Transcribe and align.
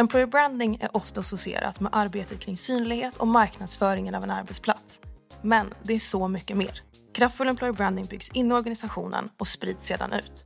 Employer 0.00 0.26
branding 0.26 0.78
är 0.80 0.96
ofta 0.96 1.20
associerat 1.20 1.80
med 1.80 1.90
arbetet 1.94 2.40
kring 2.40 2.56
synlighet 2.56 3.16
och 3.16 3.28
marknadsföringen 3.28 4.14
av 4.14 4.24
en 4.24 4.30
arbetsplats. 4.30 5.00
Men 5.42 5.74
det 5.82 5.94
är 5.94 5.98
så 5.98 6.28
mycket 6.28 6.56
mer. 6.56 6.82
Kraftfull 7.12 7.48
employer 7.48 7.72
branding 7.72 8.06
byggs 8.06 8.30
in 8.30 8.50
i 8.50 8.54
organisationen 8.54 9.30
och 9.38 9.46
sprids 9.46 9.86
sedan 9.86 10.12
ut. 10.12 10.44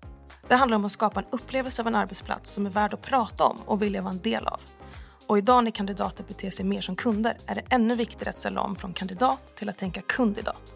Det 0.49 0.55
handlar 0.55 0.77
om 0.77 0.85
att 0.85 0.93
skapa 0.93 1.21
en 1.21 1.27
upplevelse 1.31 1.83
av 1.83 1.89
en 1.89 1.95
arbetsplats 1.95 2.51
som 2.51 2.67
är 2.67 2.71
värd 2.71 2.95
att 2.95 3.03
prata 3.03 3.45
om 3.45 3.57
och 3.67 3.83
vilja 3.83 4.03
vara 4.03 4.13
en 4.13 4.21
del 4.21 4.47
av. 4.47 4.61
Och 5.27 5.39
idag 5.39 5.65
när 5.65 5.71
kandidater 5.71 6.25
beter 6.25 6.51
sig 6.51 6.65
mer 6.65 6.81
som 6.81 6.97
kunder 6.97 7.37
är 7.47 7.55
det 7.55 7.63
ännu 7.71 7.95
viktigare 7.95 8.31
att 8.31 8.41
ställa 8.41 8.61
om 8.61 8.77
från 8.77 8.93
kandidat 8.93 9.57
till 9.57 9.69
att 9.69 9.79
tänka 9.79 10.01
kundidat. 10.03 10.75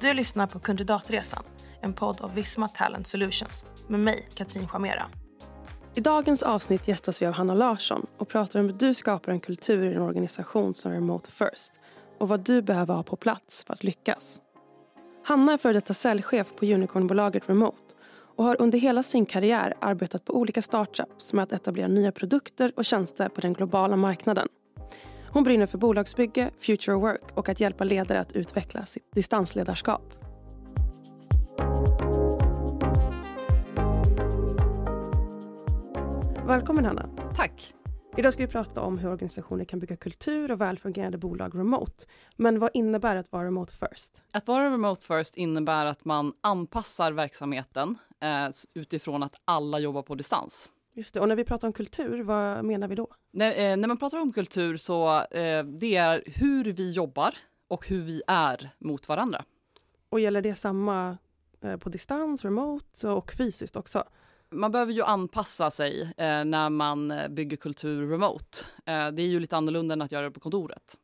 Du 0.00 0.14
lyssnar 0.14 0.46
på 0.46 0.58
Kandidatresan, 0.58 1.42
en 1.80 1.92
podd 1.92 2.20
av 2.20 2.34
Visma 2.34 2.68
Talent 2.68 3.06
Solutions 3.06 3.64
med 3.86 4.00
mig, 4.00 4.28
Katrin 4.34 4.68
Chamera. 4.68 5.10
I 5.94 6.00
dagens 6.00 6.42
avsnitt 6.42 6.88
gästas 6.88 7.22
vi 7.22 7.26
av 7.26 7.32
Hanna 7.32 7.54
Larsson 7.54 8.06
och 8.18 8.28
pratar 8.28 8.60
om 8.60 8.66
hur 8.66 8.72
du 8.72 8.94
skapar 8.94 9.32
en 9.32 9.40
kultur 9.40 9.90
i 9.90 9.94
en 9.94 10.02
organisation 10.02 10.74
som 10.74 10.90
är 10.90 10.94
remote 10.94 11.30
first 11.30 11.72
och 12.18 12.28
vad 12.28 12.40
du 12.40 12.62
behöver 12.62 12.94
ha 12.94 13.02
på 13.02 13.16
plats 13.16 13.64
för 13.64 13.72
att 13.72 13.84
lyckas. 13.84 14.42
Hanna 15.24 15.52
är 15.52 15.56
före 15.56 15.72
detta 15.72 15.94
säljchef 15.94 16.54
på 16.56 16.66
unicornbolaget 16.66 17.48
Remote 17.48 17.94
och 18.36 18.44
har 18.44 18.62
under 18.62 18.78
hela 18.78 19.02
sin 19.02 19.26
karriär 19.26 19.74
arbetat 19.80 20.24
på 20.24 20.32
olika 20.32 20.62
startups 20.62 21.32
med 21.32 21.42
att 21.42 21.52
etablera 21.52 21.88
nya 21.88 22.12
produkter 22.12 22.72
och 22.76 22.84
tjänster 22.84 23.28
på 23.28 23.40
den 23.40 23.52
globala 23.52 23.96
marknaden. 23.96 24.48
Hon 25.30 25.44
brinner 25.44 25.66
för 25.66 25.78
bolagsbygge, 25.78 26.50
future 26.60 26.96
work 26.96 27.22
och 27.34 27.48
att 27.48 27.60
hjälpa 27.60 27.84
ledare 27.84 28.20
att 28.20 28.32
utveckla 28.32 28.86
sitt 28.86 29.14
distansledarskap. 29.14 30.14
Välkommen 36.48 36.84
Hanna. 36.84 37.08
Tack. 37.36 37.74
Idag 38.16 38.32
ska 38.32 38.42
vi 38.42 38.52
prata 38.52 38.80
om 38.80 38.98
hur 38.98 39.10
organisationer 39.10 39.64
kan 39.64 39.78
bygga 39.78 39.96
kultur 39.96 40.50
och 40.50 40.60
välfungerande 40.60 41.18
bolag 41.18 41.58
remote. 41.58 42.04
Men 42.36 42.58
vad 42.58 42.70
innebär 42.74 43.16
att 43.16 43.32
vara 43.32 43.46
remote 43.46 43.72
first? 43.72 44.22
Att 44.32 44.48
vara 44.48 44.70
remote 44.70 45.06
first 45.06 45.36
innebär 45.36 45.86
att 45.86 46.04
man 46.04 46.32
anpassar 46.40 47.12
verksamheten 47.12 47.98
eh, 48.20 48.48
utifrån 48.74 49.22
att 49.22 49.34
alla 49.44 49.78
jobbar 49.78 50.02
på 50.02 50.14
distans. 50.14 50.70
Just 50.94 51.14
det. 51.14 51.20
Och 51.20 51.28
när 51.28 51.36
vi 51.36 51.44
pratar 51.44 51.68
om 51.68 51.72
kultur, 51.72 52.22
vad 52.22 52.64
menar 52.64 52.88
vi 52.88 52.94
då? 52.94 53.08
När, 53.30 53.50
eh, 53.50 53.76
när 53.76 53.88
man 53.88 53.96
pratar 53.96 54.18
om 54.18 54.32
kultur 54.32 54.76
så 54.76 55.22
eh, 55.22 55.64
det 55.64 55.96
är 55.96 56.22
hur 56.26 56.64
vi 56.64 56.90
jobbar 56.90 57.34
och 57.68 57.88
hur 57.88 58.02
vi 58.02 58.22
är 58.26 58.70
mot 58.78 59.08
varandra. 59.08 59.44
Och 60.08 60.20
gäller 60.20 60.42
det 60.42 60.54
samma 60.54 61.18
eh, 61.60 61.76
på 61.76 61.88
distans, 61.88 62.44
remote 62.44 63.08
och 63.08 63.32
fysiskt 63.32 63.76
också? 63.76 64.04
Man 64.50 64.72
behöver 64.72 64.92
ju 64.92 65.02
anpassa 65.02 65.70
sig 65.70 66.02
eh, 66.02 66.44
när 66.44 66.70
man 66.70 67.10
eh, 67.10 67.28
bygger 67.28 67.56
kultur 67.56 68.10
remote. 68.10 68.58
Eh, 68.84 69.08
det 69.08 69.22
är 69.22 69.26
ju 69.26 69.40
lite 69.40 69.56
annorlunda 69.56 69.92
än 69.92 70.02
att 70.02 70.12
göra 70.12 70.24
det 70.24 70.30
på 70.30 70.40
kontoret. 70.40 70.96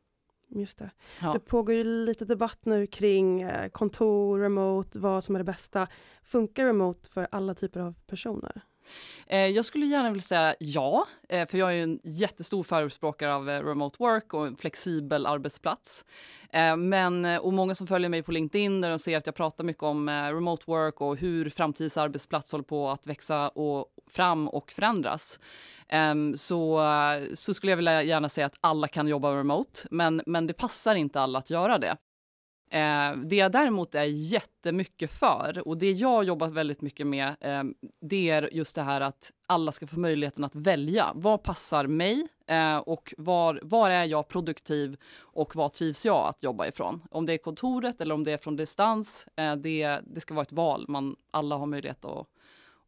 Just 0.49 0.77
det. 0.77 0.91
Ja. 1.21 1.33
Det 1.33 1.39
pågår 1.39 1.75
ju 1.75 1.83
lite 1.83 2.25
debatt 2.25 2.59
nu 2.65 2.87
kring 2.87 3.41
eh, 3.41 3.69
kontor, 3.69 4.39
remote, 4.39 4.99
vad 4.99 5.23
som 5.23 5.35
är 5.35 5.39
det 5.39 5.45
bästa. 5.45 5.87
Funkar 6.23 6.65
remote 6.65 7.09
för 7.09 7.27
alla 7.31 7.53
typer 7.53 7.79
av 7.79 7.93
personer? 8.07 8.61
Eh, 9.27 9.47
jag 9.47 9.65
skulle 9.65 9.85
gärna 9.85 10.09
vilja 10.09 10.23
säga 10.23 10.55
ja, 10.59 11.07
eh, 11.29 11.47
för 11.47 11.57
jag 11.57 11.73
är 11.73 11.83
en 11.83 11.99
jättestor 12.03 12.63
förespråkare 12.63 13.33
av 13.33 13.49
eh, 13.49 13.63
remote 13.63 13.95
work 13.99 14.33
och 14.33 14.47
en 14.47 14.57
flexibel 14.57 15.25
arbetsplats. 15.25 16.05
Eh, 16.51 16.77
men, 16.77 17.25
eh, 17.25 17.37
och 17.37 17.53
många 17.53 17.75
som 17.75 17.87
följer 17.87 18.09
mig 18.09 18.23
på 18.23 18.31
LinkedIn 18.31 18.81
där 18.81 18.89
de 18.89 18.99
ser 18.99 19.17
att 19.17 19.25
jag 19.25 19.35
pratar 19.35 19.63
mycket 19.63 19.83
om 19.83 20.09
eh, 20.09 20.13
remote 20.13 20.63
work 20.67 21.01
och 21.01 21.17
hur 21.17 21.49
framtidens 21.49 21.97
arbetsplats 21.97 22.51
håller 22.51 22.63
på 22.63 22.89
att 22.89 23.07
växa 23.07 23.49
och 23.49 23.87
fram 24.09 24.47
och 24.47 24.71
förändras. 24.71 25.39
Ehm, 25.87 26.37
så, 26.37 26.81
så 27.33 27.53
skulle 27.53 27.71
jag 27.71 27.77
vilja 27.77 28.03
gärna 28.03 28.29
säga 28.29 28.47
att 28.47 28.57
alla 28.61 28.87
kan 28.87 29.07
jobba 29.07 29.35
remote, 29.35 29.79
men, 29.91 30.21
men 30.25 30.47
det 30.47 30.53
passar 30.53 30.95
inte 30.95 31.21
alla 31.21 31.39
att 31.39 31.49
göra 31.49 31.77
det. 31.77 31.97
Eh, 32.69 33.17
det 33.17 33.35
jag 33.35 33.51
däremot 33.51 33.95
är 33.95 34.03
jättemycket 34.03 35.11
för 35.11 35.67
och 35.67 35.77
det 35.77 35.91
jag 35.91 36.23
jobbat 36.23 36.51
väldigt 36.51 36.81
mycket 36.81 37.07
med 37.07 37.35
eh, 37.41 37.63
det 38.01 38.29
är 38.29 38.49
just 38.53 38.75
det 38.75 38.81
här 38.81 39.01
att 39.01 39.31
alla 39.47 39.71
ska 39.71 39.87
få 39.87 39.99
möjligheten 39.99 40.43
att 40.43 40.55
välja. 40.55 41.11
Vad 41.15 41.43
passar 41.43 41.87
mig 41.87 42.27
eh, 42.47 42.77
och 42.77 43.13
var, 43.17 43.59
var 43.63 43.89
är 43.89 44.05
jag 44.05 44.27
produktiv 44.27 44.97
och 45.17 45.55
vad 45.55 45.73
trivs 45.73 46.05
jag 46.05 46.27
att 46.27 46.43
jobba 46.43 46.67
ifrån? 46.67 47.01
Om 47.11 47.25
det 47.25 47.33
är 47.33 47.37
kontoret 47.37 48.01
eller 48.01 48.15
om 48.15 48.23
det 48.23 48.31
är 48.31 48.37
från 48.37 48.55
distans, 48.55 49.27
eh, 49.35 49.55
det, 49.55 49.99
det 50.03 50.19
ska 50.19 50.33
vara 50.33 50.43
ett 50.43 50.51
val 50.51 50.85
man 50.87 51.15
alla 51.31 51.57
har 51.57 51.65
möjlighet 51.65 52.05
att, 52.05 52.27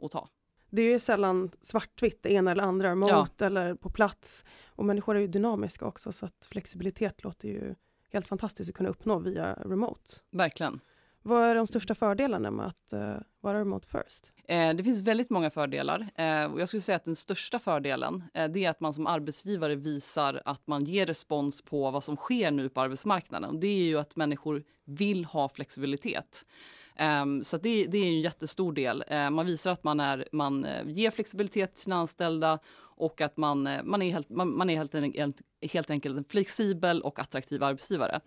att 0.01 0.11
ta. 0.11 0.27
Det 0.69 0.81
är 0.81 0.91
ju 0.91 0.99
sällan 0.99 1.51
svartvitt, 1.61 2.23
det 2.23 2.33
ena 2.33 2.51
eller 2.51 2.63
andra, 2.63 2.95
mot 2.95 3.09
ja. 3.09 3.27
eller 3.45 3.75
på 3.75 3.89
plats. 3.89 4.45
Och 4.67 4.85
människor 4.85 5.15
är 5.15 5.19
ju 5.19 5.27
dynamiska 5.27 5.85
också 5.85 6.11
så 6.11 6.25
att 6.25 6.47
flexibilitet 6.51 7.23
låter 7.23 7.47
ju 7.47 7.75
helt 8.13 8.27
fantastiskt 8.27 8.69
att 8.69 8.75
kunna 8.75 8.89
uppnå 8.89 9.19
via 9.19 9.53
remote. 9.53 10.11
Verkligen. 10.31 10.79
Vad 11.21 11.43
är 11.43 11.55
de 11.55 11.67
största 11.67 11.95
fördelarna 11.95 12.51
med 12.51 12.65
att 12.65 12.93
uh, 12.93 13.17
vara 13.41 13.59
remote 13.59 13.87
first? 13.87 14.31
Eh, 14.47 14.73
det 14.73 14.83
finns 14.83 15.01
väldigt 15.01 15.29
många 15.29 15.49
fördelar. 15.49 16.09
Eh, 16.15 16.43
och 16.43 16.61
jag 16.61 16.67
skulle 16.67 16.81
säga 16.81 16.95
att 16.95 17.05
den 17.05 17.15
största 17.15 17.59
fördelen 17.59 18.23
eh, 18.33 18.47
det 18.47 18.65
är 18.65 18.69
att 18.69 18.79
man 18.79 18.93
som 18.93 19.07
arbetsgivare 19.07 19.75
visar 19.75 20.41
att 20.45 20.67
man 20.67 20.83
ger 20.83 21.05
respons 21.05 21.61
på 21.61 21.91
vad 21.91 22.03
som 22.03 22.15
sker 22.15 22.51
nu 22.51 22.69
på 22.69 22.81
arbetsmarknaden. 22.81 23.59
det 23.59 23.67
är 23.67 23.83
ju 23.83 23.99
att 23.99 24.15
människor 24.15 24.63
vill 24.85 25.25
ha 25.25 25.49
flexibilitet. 25.49 26.45
Um, 26.99 27.43
så 27.43 27.57
det, 27.57 27.85
det, 27.85 27.97
är 27.97 28.05
en 28.05 28.21
jättestor 28.21 28.73
del. 28.73 29.03
Uh, 29.11 29.29
man 29.29 29.45
visar 29.45 29.71
att 29.71 29.83
man, 29.83 29.99
är, 29.99 30.27
man 30.31 30.65
uh, 30.65 30.89
ger 30.89 31.11
flexibilitet 31.11 31.73
till 31.73 31.83
sina 31.83 31.95
anställda 31.95 32.59
och 32.97 33.21
att 33.21 33.37
man, 33.37 33.67
eh, 33.67 33.83
man 33.83 34.01
är, 34.01 34.11
helt, 34.11 34.29
man, 34.29 34.57
man 34.57 34.69
är 34.69 34.75
helt, 34.75 34.95
enkelt, 34.95 35.41
helt 35.61 35.89
enkelt 35.89 36.17
en 36.17 36.23
flexibel 36.23 37.01
och 37.01 37.19
attraktiv 37.19 37.63
arbetsgivare. 37.63 38.19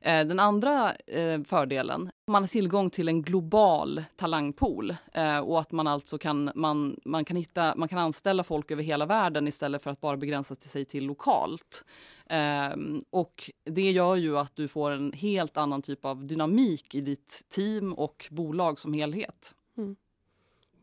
Eh, 0.00 0.26
den 0.26 0.40
andra 0.40 0.94
eh, 0.94 1.42
fördelen, 1.42 2.10
man 2.26 2.42
har 2.42 2.48
tillgång 2.48 2.90
till 2.90 3.08
en 3.08 3.22
global 3.22 4.04
talangpool 4.16 4.96
och 5.44 5.60
att 5.60 5.72
man 5.72 5.86
alltså 5.86 6.18
kan, 6.18 6.50
man, 6.54 7.00
man, 7.04 7.24
kan 7.24 7.36
hitta, 7.36 7.74
man 7.76 7.88
kan 7.88 7.98
anställa 7.98 8.44
folk 8.44 8.70
över 8.70 8.82
hela 8.82 9.06
världen 9.06 9.48
istället 9.48 9.82
för 9.82 9.90
att 9.90 10.00
bara 10.00 10.16
begränsa 10.16 10.54
sig 10.54 10.84
till 10.84 11.06
lokalt. 11.06 11.84
Ehm, 12.26 13.04
och 13.10 13.50
det 13.64 13.90
gör 13.90 14.16
ju 14.16 14.38
att 14.38 14.56
du 14.56 14.68
får 14.68 14.90
en 14.90 15.12
helt 15.12 15.56
annan 15.56 15.82
typ 15.82 16.04
av 16.04 16.26
dynamik 16.26 16.94
i 16.94 17.00
ditt 17.00 17.44
team 17.48 17.92
och 17.92 18.26
bolag 18.30 18.78
som 18.78 18.92
helhet. 18.94 19.54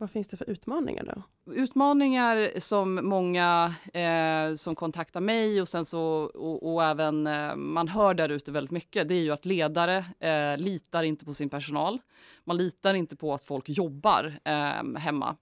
Vad 0.02 0.12
finns 0.12 0.28
det 0.28 0.38
för 0.38 0.50
utmaningar 0.50 1.04
då? 1.04 1.54
Utmaningar 1.54 2.60
som 2.60 2.96
många 3.10 3.76
eh, 3.94 4.56
som 4.56 4.76
kontaktar 4.76 5.22
mig 5.22 5.62
och 5.62 5.68
sen 5.68 5.86
så 5.86 6.02
och, 6.24 6.74
och 6.74 6.84
även 6.84 7.28
eh, 7.28 7.56
man 7.56 7.88
hör 7.88 8.14
där 8.14 8.30
ute 8.30 8.52
väldigt 8.52 8.72
mycket. 8.72 9.08
Det 9.08 9.16
är 9.16 9.22
ju 9.22 9.32
att 9.32 9.46
ledare 9.46 10.06
eh, 10.20 10.58
litar 10.58 11.04
inte 11.04 11.26
på 11.26 11.34
sin 11.34 11.50
personal. 11.50 12.00
Man 12.44 12.58
litar 12.58 12.94
inte 12.94 13.16
på 13.16 13.34
att 13.34 13.44
folk 13.44 13.70
jobbar 13.70 14.40
eh, 14.44 15.00
hemma. 15.00 15.36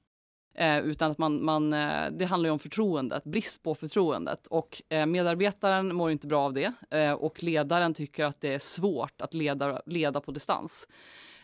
Eh, 0.56 0.80
utan 0.80 1.12
att 1.12 1.18
man, 1.18 1.46
man, 1.46 1.74
eh, 1.74 2.12
det 2.12 2.26
handlar 2.26 2.50
om 2.50 2.59
förtroendet, 2.59 3.24
brist 3.24 3.64
på 3.64 3.76
förtroendet. 3.76 4.47
Och 4.47 4.81
eh, 4.90 5.06
medarbetaren 5.06 5.96
mår 5.96 6.12
inte 6.12 6.28
bra 6.28 6.46
av 6.46 6.53
det 6.53 6.74
eh, 6.90 7.12
och 7.12 7.44
ledaren 7.44 7.94
tycker 7.94 8.26
att 8.26 8.41
det 8.41 8.53
är 8.53 8.59
svårt 8.59 9.22
att 9.22 9.34
leda, 9.34 9.81
leda 9.86 10.22
på 10.22 10.31
distans. 10.31 10.88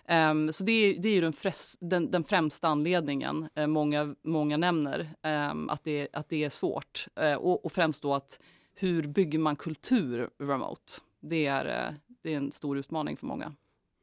Um, 0.09 0.53
så 0.53 0.63
det, 0.63 0.93
det, 0.93 1.09
är 1.09 1.13
ju 1.13 1.21
den, 1.21 1.33
fräs, 1.33 1.77
den, 1.79 2.11
den 2.11 2.23
främsta 2.23 2.67
anledningen 2.67 3.49
eh, 3.55 3.67
många, 3.67 4.15
många 4.23 4.57
nämner, 4.57 5.09
um, 5.51 5.69
att, 5.69 5.83
det, 5.83 6.07
att 6.13 6.29
det 6.29 6.43
är 6.43 6.49
svårt. 6.49 7.07
Uh, 7.21 7.33
och, 7.33 7.65
och, 7.65 7.71
främst 7.71 8.01
då 8.01 8.13
att 8.13 8.39
hur 8.73 9.07
bygger 9.07 9.39
man 9.39 9.55
kultur 9.55 10.29
remote? 10.39 10.93
Det 11.19 11.45
är, 11.45 11.89
uh, 11.89 11.95
det 12.23 12.33
är 12.33 12.37
en 12.37 12.51
stor 12.51 12.77
utmaning 12.77 13.17
för 13.17 13.25
många. 13.25 13.53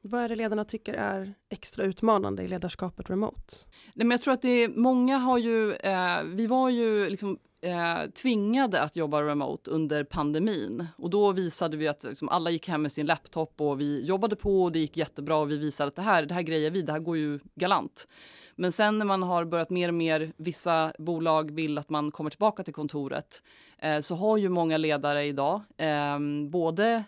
Vad 0.04 0.22
är 0.22 0.28
det 0.28 0.36
ledarna 0.36 0.64
tycker 0.64 0.94
är 0.94 1.34
extra 1.48 1.84
utmanande 1.84 2.42
i 2.42 2.48
ledarskapet 2.48 3.10
remote? 3.10 3.54
Nej, 3.94 4.06
men 4.06 4.10
jag 4.10 4.20
tror 4.20 4.34
att 4.34 4.42
det 4.42 4.48
är, 4.48 4.69
många 4.69 5.19
har 5.19 5.38
ju, 5.38 5.72
eh, 5.72 6.22
vi 6.22 6.46
var 6.46 6.70
ju 6.70 7.10
liksom 7.10 7.38
eh, 7.62 8.11
tvingade 8.11 8.81
att 8.81 8.97
jobba 8.97 9.23
remote 9.23 9.70
under 9.70 10.05
pandemin. 10.05 10.87
Och 10.97 11.11
då 11.11 11.32
visade 11.32 11.76
vi 11.76 11.88
att 11.88 12.05
liksom, 12.05 12.29
alla 12.29 12.50
gick 12.50 12.69
hem 12.69 12.82
med 12.82 12.93
sin 12.93 13.06
laptop 13.06 13.61
och 13.61 13.81
vi 13.81 14.06
jobbade 14.06 14.37
på 14.37 14.62
och 14.62 14.73
det 14.73 14.79
gick 14.79 14.97
jättebra 14.97 15.37
och 15.37 15.50
vi 15.50 15.59
visade 15.59 15.88
att 15.88 15.97
det 15.97 16.03
här, 16.03 16.26
det 16.26 16.35
här 16.35 16.43
grejer 16.43 16.70
vi, 16.70 16.82
det 16.82 16.93
här 16.93 16.99
går 16.99 17.17
ju 17.17 17.41
galant. 17.55 18.06
Men 18.55 18.73
sen 18.73 18.99
när 18.99 19.05
man 19.05 19.23
har 19.23 19.44
börjat 19.44 19.70
mer 19.70 19.88
och 19.88 19.94
mer, 19.94 20.32
vissa 20.37 20.93
bolag 20.99 21.50
vill 21.50 21.79
att 21.79 21.91
man 21.91 22.11
kommer 22.11 22.31
tillbaka 22.31 22.62
till 22.62 22.75
kontoret, 22.75 23.43
eh, 23.79 24.00
så 24.00 24.15
har 24.15 24.37
ju 24.37 24.49
många 24.49 24.76
ledare 24.76 25.25
idag 25.25 25.61
ehm, 25.76 26.44
eh, 26.44 26.50
både 26.50 27.05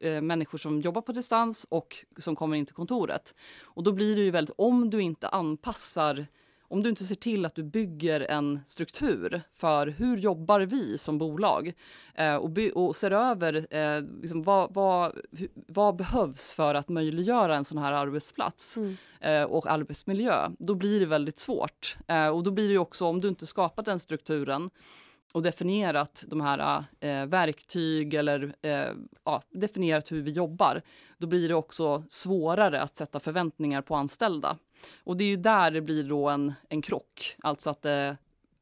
äh, 0.00 0.20
människor 0.20 0.58
som 0.58 0.80
jobbar 0.80 1.02
på 1.02 1.12
distans 1.12 1.66
och 1.68 1.96
som 2.18 2.36
kommer 2.36 2.56
in 2.56 2.66
till 2.66 2.74
kontoret. 2.74 3.34
Och 3.62 3.82
då 3.82 3.92
blir 3.92 4.16
det 4.16 4.22
ju 4.22 4.30
väldigt, 4.30 4.54
om 4.58 4.90
du 4.90 5.02
inte 5.02 5.28
anpassar 5.28 6.26
om 6.68 6.82
du 6.82 6.88
inte 6.88 7.04
ser 7.04 7.14
till 7.14 7.46
att 7.46 7.54
du 7.54 7.62
bygger 7.62 8.20
en 8.20 8.60
struktur 8.66 9.42
för 9.54 9.86
hur 9.86 10.16
jobbar 10.16 10.60
vi 10.60 10.98
som 10.98 11.18
bolag 11.18 11.72
eh, 12.14 12.34
och, 12.34 12.58
och, 12.74 12.96
ser 12.96 13.10
över 13.10 13.74
eh, 13.74 14.02
liksom 14.22 14.42
vad, 14.42 14.74
vad, 14.74 15.18
vad, 15.54 15.96
behövs 15.96 16.54
för 16.54 16.74
att 16.74 16.88
möjliggöra 16.88 17.56
en 17.56 17.64
sån 17.64 17.78
här 17.78 17.92
arbetsplats 17.92 18.76
mm. 18.76 18.96
eh, 19.20 19.42
och 19.42 19.70
arbetsmiljö, 19.70 20.48
då 20.58 20.74
blir 20.74 21.00
det 21.00 21.06
väldigt 21.06 21.38
svårt. 21.38 21.96
Eh, 22.06 22.28
och 22.28 22.42
då 22.42 22.50
blir 22.50 22.68
det 22.68 22.78
också, 22.78 23.06
om 23.06 23.20
du 23.20 23.28
inte 23.28 23.46
skapar 23.46 23.82
den 23.82 24.00
strukturen 24.00 24.70
och 25.32 25.42
definierat 25.42 26.24
de 26.26 26.40
här 26.40 26.84
eh, 27.00 27.26
verktyg 27.26 28.14
eller 28.14 28.54
eh, 28.62 28.92
ja, 29.24 29.42
definierat 29.50 30.12
hur 30.12 30.22
vi 30.22 30.30
jobbar, 30.30 30.82
då 31.18 31.26
blir 31.26 31.48
det 31.48 31.54
också 31.54 32.04
svårare 32.08 32.80
att 32.80 32.96
sätta 32.96 33.20
förväntningar 33.20 33.82
på 33.82 33.96
anställda. 33.96 34.58
Och 35.04 35.16
det 35.16 35.24
är 35.24 35.28
ju 35.28 35.36
där 35.36 35.70
det 35.70 35.80
blir 35.80 36.04
då 36.04 36.28
en, 36.28 36.52
en 36.68 36.82
krock, 36.82 37.36
alltså 37.38 37.70
att 37.70 37.84
eh, 37.84 38.12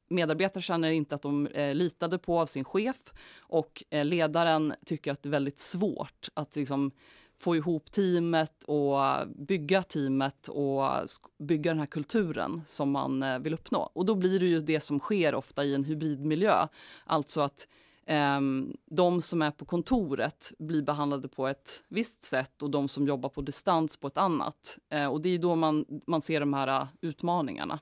medarbetare 0.09 0.63
känner 0.63 0.91
inte 0.91 1.15
att 1.15 1.23
de 1.23 1.47
eh, 1.47 1.75
litade 1.75 2.19
på 2.19 2.41
av 2.41 2.47
sin 2.47 2.65
chef 2.65 3.13
och 3.39 3.85
eh, 3.91 4.05
ledaren 4.05 4.75
tycker 4.87 5.13
att 5.13 5.23
det 5.23 5.29
är 5.29 5.31
väldigt 5.31 5.61
svårt 5.61 6.29
att 6.35 6.57
liksom, 6.57 6.93
få 7.39 7.57
ihop 7.57 7.93
teamet 7.93 8.65
och 8.65 9.05
eh, 9.05 9.27
bygga 9.27 9.83
teamet 9.83 10.49
och 10.49 10.87
eh, 10.87 11.05
bygga 11.39 11.71
den 11.71 11.79
här 11.79 11.87
kulturen 11.87 12.63
som 12.67 12.91
man 12.91 13.23
eh, 13.23 13.39
vill 13.39 13.55
uppnå. 13.55 13.91
Och 13.93 14.07
då 14.07 14.15
blir 14.15 14.41
det 14.41 14.47
ju 14.47 14.61
det 14.61 14.81
som 14.81 14.99
sker 14.99 15.35
ofta 15.35 15.65
i 15.65 15.75
en 15.75 15.85
hybridmiljö. 15.85 16.69
Alltså 17.05 17.41
att 17.41 17.69
de 18.85 19.23
som 19.23 19.43
är 19.43 19.51
på 19.51 19.65
kontoret 19.65 20.53
blir 20.59 20.83
behandlade 20.83 21.29
på 21.29 21.47
ett 21.47 21.85
visst 21.89 22.23
sätt 22.23 22.63
och 22.63 22.71
de 22.71 22.89
som 22.89 23.07
jobbar 23.07 23.29
på 23.29 23.41
distans 23.43 23.97
på 23.97 24.07
ett 24.07 24.19
annat. 24.19 24.79
Uh, 24.95 25.07
och 25.07 25.21
det 25.21 25.29
är 25.29 25.39
då 25.39 25.55
man, 25.55 25.85
man 26.07 26.23
ser 26.23 26.41
de 26.41 26.55
här 26.55 26.83
uh, 26.83 26.89
utmaningarna. 27.01 27.79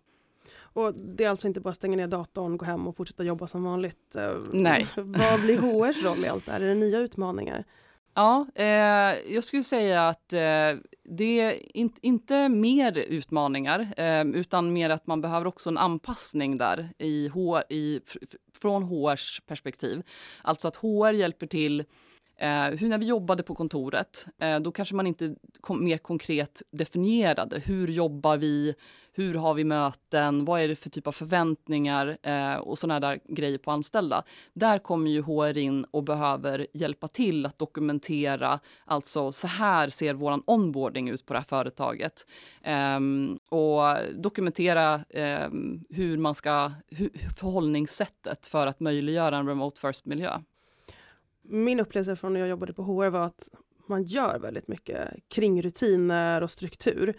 Och 0.56 0.94
det 0.94 1.25
är 1.25 1.31
alltså 1.31 1.47
inte 1.47 1.61
bara 1.61 1.75
stänga 1.75 1.97
ner 1.97 2.06
datorn, 2.06 2.56
gå 2.56 2.65
hem 2.65 2.88
och 2.88 2.97
fortsätta 2.97 3.25
jobba 3.25 3.47
som 3.47 3.65
vanligt? 3.65 4.17
Nej. 4.53 4.87
Vad 4.97 5.41
blir 5.41 5.59
HRs 5.59 6.03
roll 6.03 6.25
i 6.25 6.29
allt 6.29 6.47
det 6.47 6.53
här? 6.53 6.61
Är 6.61 6.69
det 6.69 6.75
nya 6.75 6.99
utmaningar? 6.99 7.65
Ja, 8.14 8.46
eh, 8.55 9.34
jag 9.34 9.44
skulle 9.44 9.62
säga 9.62 10.08
att 10.08 10.32
eh, 10.32 10.72
det 11.02 11.40
är 11.40 11.76
in, 11.76 11.93
inte 12.00 12.49
mer 12.49 12.99
utmaningar, 12.99 13.94
eh, 13.96 14.25
utan 14.25 14.72
mer 14.72 14.90
att 14.90 15.06
man 15.06 15.20
behöver 15.20 15.46
också 15.46 15.70
en 15.70 15.78
anpassning 15.78 16.58
där 16.58 16.88
i, 16.99 17.31
i, 17.69 18.00
från 18.52 18.82
HRs 18.82 19.40
perspektiv. 19.46 20.02
Alltså 20.43 20.69
att 20.69 20.76
HR 20.76 21.12
hjälper 21.12 21.46
till 21.46 21.84
Eh, 22.36 22.66
hur 22.66 22.88
när 22.88 22.98
vi 22.98 23.06
jobbade 23.06 23.42
på 23.42 23.54
kontoret, 23.54 24.26
eh, 24.38 24.60
då 24.60 24.72
kanske 24.72 24.94
man 24.94 25.06
inte 25.06 25.34
kom, 25.60 25.84
mer 25.84 25.98
konkret 25.98 26.62
definierade. 26.70 27.58
Hur 27.58 27.88
jobbar 27.88 28.36
vi? 28.36 28.75
Hur 29.12 29.34
har 29.34 29.54
vi 29.54 29.64
möten? 29.64 30.44
Vad 30.44 30.60
är 30.60 30.69
det 30.69 30.76
för 30.76 30.90
typ 30.90 31.06
av 31.06 31.12
förväntningar 31.12 32.19
eh, 32.22 32.54
och 32.54 32.78
såna 32.78 33.00
där 33.00 33.20
grejer 33.28 33.58
på 33.58 33.70
anställda? 33.70 34.25
Där 34.52 34.78
kommer 34.78 35.10
ju 35.10 35.22
HR 35.22 35.58
in 35.58 35.84
och 35.84 36.04
behöver 36.04 36.66
hjälpa 36.72 37.08
till 37.08 37.46
att 37.46 37.58
dokumentera. 37.58 38.60
Alltså 38.84 39.32
så 39.32 39.46
här 39.46 39.88
ser 39.88 40.14
våran 40.14 40.42
onboarding 40.46 41.08
ut 41.08 41.26
på 41.26 41.32
det 41.32 41.38
här 41.38 41.46
företaget 41.46 42.26
ehm, 42.62 43.38
och 43.48 43.82
dokumentera 44.14 45.04
ehm, 45.10 45.84
hur 45.90 46.19
man 46.19 46.34
ska 46.34 46.72
hur, 46.88 47.10
förhållningssättet 47.36 48.46
för 48.46 48.66
att 48.66 48.81
möjliggöra 48.81 49.36
en 49.36 49.48
remote 49.48 49.81
first 49.81 50.06
miljö 50.06 50.38
min 51.44 51.81
upplevelse 51.81 52.17
från 52.17 52.32
när 52.32 52.41
jag 52.41 52.49
jobbade 52.49 52.73
på 52.73 52.82
HR 52.82 53.08
var 53.08 53.26
att 53.26 53.49
man 53.87 54.02
gör 54.02 54.38
väldigt 54.38 54.69
mycket 54.69 55.29
kring 55.29 55.62
rutiner 55.62 56.43
och 56.43 56.50
struktur, 56.50 57.14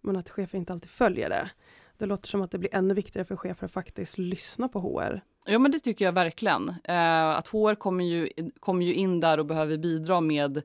men 0.00 0.16
att 0.16 0.30
chefer 0.30 0.58
inte 0.58 0.72
alltid 0.72 0.90
följer 0.90 1.28
det. 1.28 1.50
Det 1.98 2.06
låter 2.06 2.28
som 2.28 2.42
att 2.42 2.50
det 2.50 2.58
blir 2.58 2.74
ännu 2.74 2.94
viktigare 2.94 3.24
för 3.24 3.36
chefer 3.36 3.64
att 3.64 3.72
faktiskt 3.72 4.18
lyssna 4.18 4.68
på 4.68 4.80
HR. 4.80 5.20
Ja, 5.46 5.58
men 5.58 5.70
det 5.70 5.78
tycker 5.78 6.04
jag 6.04 6.12
verkligen. 6.12 6.68
Eh, 6.84 7.30
att 7.30 7.48
HR 7.48 7.74
kommer 7.74 8.04
ju, 8.04 8.28
kommer 8.60 8.86
ju 8.86 8.94
in 8.94 9.20
där 9.20 9.38
och 9.38 9.46
behöver 9.46 9.78
bidra 9.78 10.20
med 10.20 10.62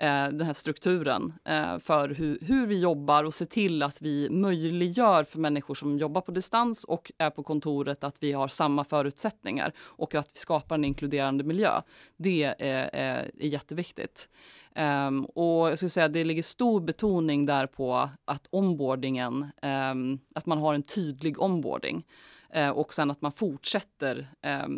Eh, 0.00 0.28
den 0.28 0.40
här 0.40 0.52
strukturen 0.52 1.32
eh, 1.44 1.78
för 1.78 2.08
hur, 2.08 2.38
hur 2.40 2.66
vi 2.66 2.80
jobbar 2.80 3.24
och 3.24 3.34
se 3.34 3.46
till 3.46 3.82
att 3.82 4.02
vi 4.02 4.30
möjliggör 4.30 5.24
för 5.24 5.38
människor 5.38 5.74
som 5.74 5.98
jobbar 5.98 6.20
på 6.20 6.32
distans 6.32 6.84
och 6.84 7.12
är 7.18 7.30
på 7.30 7.42
kontoret 7.42 8.04
att 8.04 8.16
vi 8.20 8.32
har 8.32 8.48
samma 8.48 8.84
förutsättningar 8.84 9.72
och 9.78 10.14
att 10.14 10.30
vi 10.34 10.38
skapar 10.38 10.74
en 10.74 10.84
inkluderande 10.84 11.44
miljö. 11.44 11.80
Det 12.16 12.42
är, 12.42 12.54
är, 12.60 13.30
är 13.38 13.46
jätteviktigt. 13.46 14.28
Um, 14.76 15.24
och 15.24 15.70
jag 15.70 15.78
skulle 15.78 15.90
säga 15.90 16.06
att 16.06 16.12
det 16.12 16.24
ligger 16.24 16.42
stor 16.42 16.80
betoning 16.80 17.46
där 17.46 17.66
på 17.66 18.10
att 18.24 18.48
onboardingen, 18.50 19.46
um, 19.62 20.18
att 20.34 20.46
man 20.46 20.58
har 20.58 20.74
en 20.74 20.82
tydlig 20.82 21.42
onboarding. 21.42 22.04
Eh, 22.52 22.70
och 22.70 22.94
sen 22.94 23.10
att 23.10 23.22
man 23.22 23.32
fortsätter, 23.32 24.26
eh, 24.40 24.68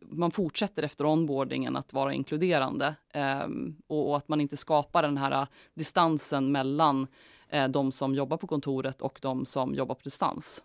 man 0.00 0.30
fortsätter 0.30 0.82
efter 0.82 1.06
onboardingen 1.06 1.76
att 1.76 1.92
vara 1.92 2.14
inkluderande 2.14 2.94
eh, 3.14 3.46
och, 3.86 4.08
och, 4.08 4.16
att 4.16 4.28
man 4.28 4.40
inte 4.40 4.56
skapar 4.56 5.02
den 5.02 5.16
här 5.16 5.46
distansen 5.74 6.52
mellan 6.52 7.06
eh, 7.48 7.68
de 7.68 7.92
som 7.92 8.14
jobbar 8.14 8.36
på 8.36 8.46
kontoret 8.46 9.02
och 9.02 9.18
de 9.22 9.46
som 9.46 9.74
jobbar 9.74 9.94
på 9.94 10.02
distans. 10.02 10.62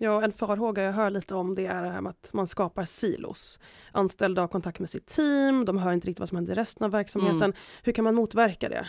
Ja, 0.00 0.22
en 0.22 0.32
farhåga 0.32 0.82
jag 0.82 0.92
hör 0.92 1.10
lite 1.10 1.34
om 1.34 1.54
det 1.54 1.66
är 1.66 1.82
det 1.82 1.90
här 1.90 2.00
med 2.00 2.10
att 2.10 2.32
man 2.32 2.46
skapar 2.46 2.84
silos. 2.84 3.60
Anställda 3.92 4.42
har 4.42 4.48
kontakt 4.48 4.78
med 4.78 4.90
sitt 4.90 5.06
team, 5.06 5.64
de 5.64 5.78
hör 5.78 5.92
inte 5.92 6.06
riktigt 6.06 6.20
vad 6.20 6.28
som 6.28 6.36
händer 6.36 6.52
i 6.52 6.56
resten 6.56 6.84
av 6.84 6.90
verksamheten. 6.90 7.42
Mm. 7.42 7.56
Hur 7.82 7.92
kan 7.92 8.04
man 8.04 8.14
motverka 8.14 8.68
det? 8.68 8.88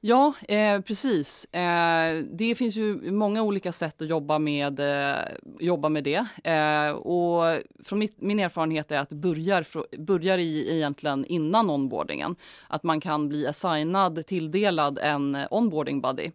Ja, 0.00 0.34
eh, 0.48 0.80
precis. 0.80 1.44
Eh, 1.44 2.24
det 2.32 2.54
finns 2.54 2.76
ju 2.76 3.10
många 3.10 3.42
olika 3.42 3.72
sätt 3.72 4.02
att 4.02 4.08
jobba 4.08 4.38
med, 4.38 4.80
eh, 4.80 5.24
jobba 5.60 5.88
med 5.88 6.04
det. 6.04 6.26
Eh, 6.44 6.90
och 6.90 7.60
från 7.84 7.98
mitt, 7.98 8.20
min 8.20 8.40
erfarenhet 8.40 8.92
är 8.92 8.98
att 8.98 9.10
det 9.10 9.16
börjar, 9.16 9.66
börjar 9.98 10.38
i, 10.38 10.76
egentligen 10.76 11.24
innan 11.24 11.70
onboardingen. 11.70 12.36
Att 12.68 12.82
man 12.82 13.00
kan 13.00 13.28
bli 13.28 13.46
assignad, 13.46 14.26
tilldelad 14.26 14.98
en 14.98 15.34
eh, 15.34 15.46
onboarding 15.50 16.00
buddy. 16.00 16.30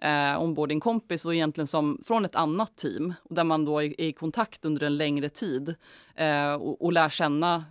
Eh, 0.00 0.42
onboarding-kompis 0.42 1.24
och 1.24 1.34
egentligen 1.34 1.66
som 1.66 2.02
från 2.06 2.24
ett 2.24 2.36
annat 2.36 2.76
team 2.76 3.14
där 3.30 3.44
man 3.44 3.64
då 3.64 3.78
är, 3.78 4.00
är 4.00 4.06
i 4.06 4.12
kontakt 4.12 4.64
under 4.64 4.86
en 4.86 4.96
längre 4.96 5.28
tid 5.28 5.74
eh, 6.14 6.52
och, 6.52 6.84
och 6.84 6.92
lär 6.92 7.08
känna 7.08 7.64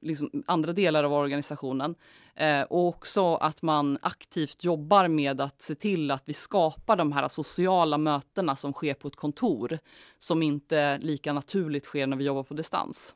liksom 0.00 0.42
andra 0.46 0.72
delar 0.72 1.04
av 1.04 1.12
organisationen. 1.12 1.94
Eh, 2.36 2.62
och 2.62 2.88
också 2.88 3.34
att 3.34 3.62
man 3.62 3.98
aktivt 4.02 4.64
jobbar 4.64 5.08
med 5.08 5.40
att 5.40 5.62
se 5.62 5.74
till 5.74 6.10
att 6.10 6.22
vi 6.28 6.32
skapar 6.32 6.96
de 6.96 7.12
här 7.12 7.28
sociala 7.28 7.98
mötena 7.98 8.56
som 8.56 8.72
sker 8.72 8.94
på 8.94 9.08
ett 9.08 9.16
kontor, 9.16 9.78
som 10.18 10.42
inte 10.42 10.98
lika 10.98 11.32
naturligt 11.32 11.84
sker 11.84 12.06
när 12.06 12.16
vi 12.16 12.24
jobbar 12.24 12.42
på 12.42 12.54
distans. 12.54 13.14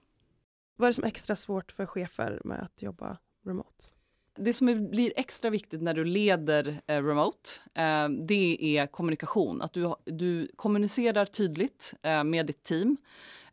Vad 0.76 0.86
är 0.86 0.90
det 0.90 0.94
som 0.94 1.04
är 1.04 1.08
extra 1.08 1.36
svårt 1.36 1.72
för 1.72 1.86
chefer 1.86 2.40
med 2.44 2.62
att 2.62 2.82
jobba 2.82 3.18
remote? 3.44 3.84
Det 4.42 4.52
som 4.52 4.90
blir 4.90 5.12
extra 5.16 5.50
viktigt 5.50 5.82
när 5.82 5.94
du 5.94 6.04
leder 6.04 6.80
eh, 6.86 7.04
remote, 7.04 7.50
eh, 7.74 8.08
det 8.08 8.76
är 8.78 8.86
kommunikation. 8.86 9.62
Att 9.62 9.72
du, 9.72 9.94
du 10.04 10.48
kommunicerar 10.56 11.24
tydligt 11.24 11.94
eh, 12.02 12.24
med 12.24 12.46
ditt 12.46 12.64
team. 12.64 12.96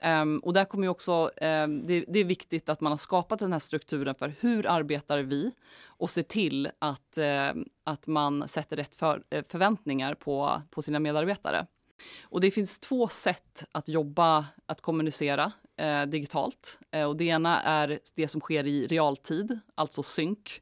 Um, 0.04 0.40
och 0.40 0.54
där 0.54 0.66
kommer 0.66 0.88
också, 0.88 1.32
um, 1.42 1.88
det, 1.88 2.06
det, 2.08 2.20
är 2.20 2.26
viktigt 2.26 2.70
att 2.70 2.82
man 2.82 2.92
har 2.92 2.98
skapat 2.98 3.40
den 3.40 3.52
här 3.52 3.60
strukturen 3.60 4.16
för 4.16 4.34
hur 4.40 4.68
arbetar 4.68 5.20
vi 5.20 5.52
och 5.86 6.12
ser 6.12 6.24
till 6.24 6.70
att, 6.80 7.18
uh, 7.18 7.64
att 7.84 8.08
man 8.08 8.48
sätter 8.48 8.76
rätt 8.76 8.96
för, 8.96 9.24
eh, 9.30 9.44
förväntningar 9.50 10.16
på, 10.16 10.62
på 10.72 10.82
sina 10.82 11.00
medarbetare. 11.00 11.68
Och 12.24 12.42
det 12.42 12.52
finns 12.52 12.80
två 12.80 13.08
sätt 13.08 13.66
att 13.72 13.88
jobba, 13.88 14.46
att 14.66 14.82
kommunicera 14.82 15.52
eh, 15.78 16.04
digitalt. 16.04 16.80
Eh, 16.92 17.04
och 17.04 17.18
det 17.18 17.24
ena 17.24 17.62
är 17.62 18.00
det 18.16 18.28
som 18.28 18.42
sker 18.42 18.68
i 18.68 18.88
realtid, 18.88 19.60
alltså 19.76 20.04
synk. 20.04 20.62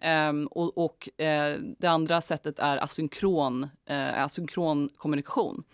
Eh, 0.00 0.32
och, 0.50 0.78
och 0.78 1.20
eh, 1.20 1.58
det 1.78 1.86
andra 1.86 2.20
sättet 2.20 2.58
är 2.58 2.76
asynkron, 2.76 3.68
eh, 3.86 4.22
asynkron 4.24 4.88
kommunikation. 4.96 5.64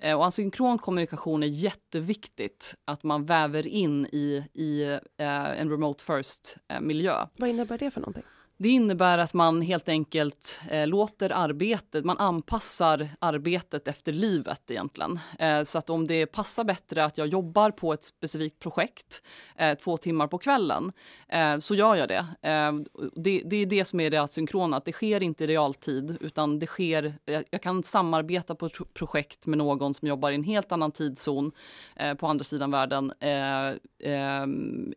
Eh, 0.00 0.18
och 0.18 0.26
asynkron 0.26 0.78
kommunikation 0.78 1.42
är 1.42 1.46
jätteviktigt 1.46 2.74
att 2.84 3.02
man 3.02 3.26
väver 3.26 3.66
in 3.66 4.06
i, 4.06 4.44
i 4.52 4.98
en 5.18 5.70
remote 5.70 6.04
first 6.04 6.56
miljö. 6.80 7.26
Vad 7.36 7.50
innebär 7.50 7.78
det 7.78 7.90
för 7.90 8.00
någonting? 8.00 8.24
Det 8.62 8.68
innebär 8.68 9.18
att 9.18 9.34
man 9.34 9.62
helt 9.62 9.88
enkelt 9.88 10.60
eh, 10.70 10.86
låter 10.86 11.30
arbetet, 11.30 12.04
man 12.04 12.18
anpassar 12.18 13.08
arbetet 13.18 13.88
efter 13.88 14.12
livet 14.12 14.70
egentligen. 14.70 15.18
Eh, 15.38 15.62
så 15.62 15.78
att 15.78 15.90
om 15.90 16.06
det 16.06 16.26
passar 16.26 16.64
bättre 16.64 17.04
att 17.04 17.18
jag 17.18 17.26
jobbar 17.26 17.70
på 17.70 17.92
ett 17.92 18.04
specifikt 18.04 18.58
projekt 18.58 19.22
eh, 19.56 19.78
två 19.78 19.96
timmar 19.96 20.26
på 20.26 20.38
kvällen, 20.38 20.92
eh, 21.28 21.58
så 21.58 21.74
gör 21.74 21.96
jag 21.96 22.08
det. 22.08 22.26
Eh, 22.42 22.72
det. 23.16 23.42
det. 23.44 23.56
är 23.56 23.66
det 23.66 23.84
som 23.84 24.00
är 24.00 24.10
det 24.10 24.16
asynkrona, 24.16 24.76
att 24.76 24.84
det 24.84 24.92
sker 24.92 25.22
inte 25.22 25.44
i 25.44 25.46
realtid, 25.46 26.16
utan 26.20 26.58
det 26.58 26.66
sker, 26.66 27.14
jag 27.24 27.62
kan 27.62 27.82
samarbeta 27.82 28.54
på 28.54 28.66
ett 28.66 28.94
projekt 28.94 29.46
med 29.46 29.58
någon 29.58 29.94
som 29.94 30.08
jobbar 30.08 30.30
i 30.30 30.34
en 30.34 30.44
helt 30.44 30.72
annan 30.72 30.92
tidszon 30.92 31.52
eh, 31.96 32.14
på 32.14 32.26
andra 32.26 32.44
sidan 32.44 32.70
världen, 32.70 33.12
eh, 33.20 33.68
eh, 34.12 34.46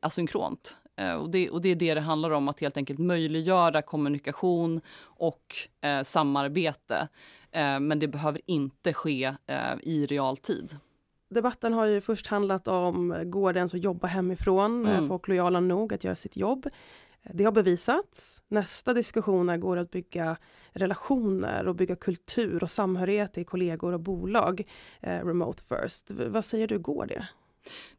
asynkront. 0.01 0.75
Eh, 0.95 1.13
och 1.13 1.29
det, 1.29 1.49
och 1.49 1.61
det 1.61 1.69
är 1.69 1.75
det 1.75 1.93
det 1.93 2.01
handlar 2.01 2.31
om, 2.31 2.47
att 2.47 2.59
helt 2.59 2.77
enkelt 2.77 2.99
möjliggöra 2.99 3.81
kommunikation 3.81 4.81
och 5.01 5.55
eh, 5.81 6.03
samarbete. 6.03 7.07
Eh, 7.51 7.79
men 7.79 7.99
det 7.99 8.07
behöver 8.07 8.41
inte 8.45 8.93
ske 8.93 9.35
eh, 9.47 9.75
i 9.81 10.05
realtid. 10.05 10.77
Debatten 11.29 11.73
har 11.73 11.85
ju 11.85 12.01
först 12.01 12.27
handlat 12.27 12.67
om, 12.67 13.23
går 13.25 13.53
det 13.53 13.57
ens 13.57 13.73
att 13.73 13.83
jobba 13.83 14.07
hemifrån? 14.07 14.85
Mm. 14.85 15.07
folk 15.07 15.27
lojala 15.27 15.59
nog 15.59 15.93
att 15.93 16.03
göra 16.03 16.15
sitt 16.15 16.37
jobb? 16.37 16.69
Det 17.33 17.43
har 17.43 17.51
bevisats. 17.51 18.43
Nästa 18.47 18.93
diskussion 18.93 19.49
är, 19.49 19.57
går 19.57 19.75
det 19.75 19.81
att 19.81 19.91
bygga 19.91 20.37
relationer 20.71 21.67
och 21.67 21.75
bygga 21.75 21.95
kultur 21.95 22.63
och 22.63 22.71
samhörighet 22.71 23.37
i 23.37 23.43
kollegor 23.43 23.93
och 23.93 23.99
bolag? 23.99 24.63
Eh, 25.01 25.25
remote 25.25 25.63
first. 25.63 26.11
V 26.11 26.27
vad 26.27 26.45
säger 26.45 26.67
du, 26.67 26.79
går 26.79 27.05
det? 27.05 27.27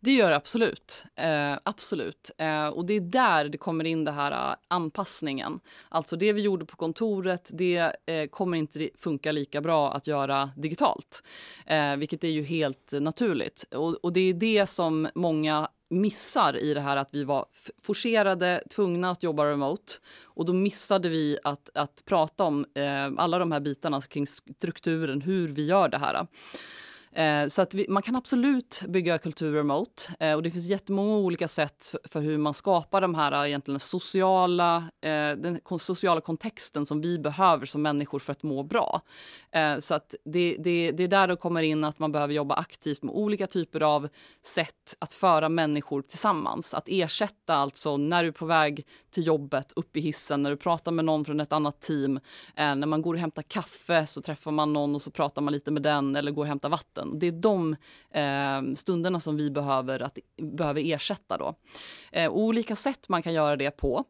Det 0.01 0.13
gör 0.13 0.31
det 0.31 0.37
absolut. 0.37 1.05
Eh, 1.17 1.59
absolut. 1.63 2.31
Eh, 2.39 2.67
och 2.67 2.87
det 2.87 2.95
är 2.95 3.01
där 3.01 3.49
det 3.49 3.59
kommer 3.59 3.85
in 3.85 4.05
det 4.05 4.13
här 4.13 4.51
eh, 4.51 4.57
anpassningen. 4.69 5.61
Alltså 5.89 6.17
det 6.17 6.33
vi 6.33 6.43
gjorde 6.43 6.67
på 6.67 6.77
kontoret, 6.77 7.51
det 7.53 7.97
eh, 8.07 8.27
kommer 8.27 8.59
inte 8.59 8.91
funka 8.99 9.33
lika 9.33 9.61
bra 9.61 9.93
att 9.93 10.07
göra 10.07 10.51
digitalt. 10.57 11.23
Eh, 11.67 11.97
vilket 11.97 12.25
är 12.25 12.29
ju 12.29 12.43
helt 12.43 12.93
naturligt. 13.01 13.65
Och, 13.75 13.95
och 13.95 14.13
det 14.13 14.21
är 14.21 14.35
det 14.35 14.67
som 14.67 15.09
många 15.15 15.69
missar 15.89 16.57
i 16.57 16.75
det 16.75 16.81
här 16.81 16.97
att 16.97 17.15
vi 17.15 17.25
var 17.25 17.47
forcerade, 17.83 18.63
tvungna 18.71 19.11
att 19.11 19.23
jobba 19.23 19.45
remote. 19.51 19.93
Och 20.25 20.45
då 20.47 20.53
missade 20.53 21.09
vi 21.09 21.39
att, 21.45 21.71
att 21.75 22.03
prata 22.05 22.45
om 22.45 22.67
eh, 22.75 23.13
alla 23.17 23.39
de 23.39 23.53
här 23.53 23.61
bitarna 23.61 24.01
kring 24.01 24.27
strukturen, 24.27 25.21
hur 25.21 25.49
vi 25.49 25.67
gör 25.67 25.89
det 25.89 25.99
här. 25.99 26.27
Eh, 27.17 27.47
så 27.47 27.63
att 27.63 27.75
vi, 27.75 27.87
man 27.89 28.03
kan 28.03 28.17
absolut 28.17 28.83
bygga 28.89 29.19
kultur 29.19 29.55
remote 29.55 30.03
eh, 30.21 30.35
och 30.35 30.43
det 30.43 30.51
finns 30.51 30.67
jättemånga 30.67 31.17
olika 31.17 31.49
sätt 31.49 31.95
för, 32.05 32.21
hur 32.21 32.39
man 32.39 32.55
skapar 32.55 33.01
de 33.01 33.15
här 33.15 33.33
eh, 33.33 33.49
egentligen 33.49 33.81
sociala, 33.81 34.85
den 35.37 35.61
sociala 35.79 36.21
kontexten 36.21 36.87
som 36.87 37.01
vi 37.01 37.19
behöver 37.19 37.67
som 37.67 37.83
människor 37.83 38.19
för 38.19 38.33
att 38.33 38.43
må 38.43 38.63
bra. 38.63 39.01
Så 39.79 39.95
att 39.95 40.15
det, 40.25 40.57
det, 40.59 40.91
det 40.91 41.03
är 41.03 41.09
där 41.09 41.29
det 41.29 41.37
kommer 41.37 41.63
in 41.63 41.85
att 41.85 41.99
man 41.99 42.13
behöver 42.13 42.35
jobba 42.35 42.55
aktivt 42.55 43.03
med 43.03 43.15
olika 43.15 43.47
typer 43.47 43.81
av 43.81 44.09
sätt 44.43 44.97
att 44.99 45.13
föra 45.13 45.49
människor 45.49 46.03
tillsammans. 46.03 46.75
Att 46.75 46.85
ersätta 46.87 47.55
alltså 47.55 47.97
när 47.97 48.23
du 48.23 48.29
är 48.29 48.33
på 48.33 48.47
väg 48.47 48.87
till 49.11 49.27
jobbet, 49.27 49.73
upp 49.77 49.97
i 49.97 50.01
hissen, 50.01 50.43
när 50.43 50.51
du 50.51 50.57
pratar 50.57 50.93
med 50.93 51.05
någon 51.05 51.25
från 51.25 51.41
ett 51.41 51.53
annat 51.53 51.81
team. 51.81 52.21
När 52.57 52.87
man 52.87 53.03
går 53.03 53.15
och 53.15 53.21
hämtar 53.21 53.43
kaffe 53.43 54.07
så 54.07 54.21
träffar 54.21 54.51
man 54.51 54.73
någon 54.73 54.95
och 54.95 55.03
så 55.03 55.11
pratar 55.11 55.43
man 55.43 55.53
lite 55.53 55.71
med 55.71 55.83
den 55.83 56.17
eller 56.17 56.33
går 56.33 56.43
och 56.43 56.49
hämtar 56.49 56.69
vatten. 56.69 57.06
Det 57.15 57.27
är 57.27 57.33
de 57.33 57.77
eh, 58.11 58.75
stunderna 58.75 59.21
som 59.21 59.37
vi 59.37 59.51
behöver, 59.51 60.03
att, 60.03 60.19
behöver 60.37 60.95
ersätta. 60.95 61.37
Då. 61.37 61.55
Eh, 62.13 62.31
olika 62.31 62.77
sätt 62.77 63.09
man 63.09 63.23
kan 63.23 63.35
göra 63.35 63.57
det 63.57 63.71
på. 63.71 64.05